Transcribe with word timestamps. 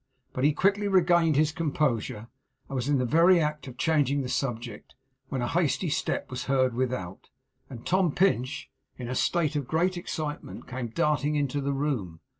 But 0.33 0.43
he 0.43 0.51
quickly 0.51 0.87
regained 0.87 1.35
his 1.35 1.51
composure, 1.51 2.27
and 2.67 2.75
was 2.75 2.89
in 2.89 2.97
the 2.97 3.05
very 3.05 3.39
act 3.39 3.67
of 3.67 3.77
changing 3.77 4.23
the 4.23 4.29
subject, 4.29 4.95
when 5.29 5.43
a 5.43 5.47
hasty 5.47 5.91
step 5.91 6.31
was 6.31 6.45
heard 6.45 6.73
without, 6.73 7.29
and 7.69 7.85
Tom 7.85 8.11
Pinch, 8.11 8.71
in 8.97 9.07
a 9.07 9.13
state 9.13 9.55
of 9.55 9.67
great 9.67 9.97
excitement, 9.97 10.67
came 10.67 10.87
darting 10.87 11.35
into 11.35 11.61
the 11.61 11.73
room. 11.73 12.19